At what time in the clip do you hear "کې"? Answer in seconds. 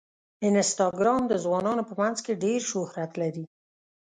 2.25-2.39